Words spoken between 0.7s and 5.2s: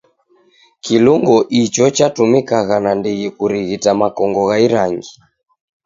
Kilungo icho chatumikagha nandighi kurighita makongo gha irangi.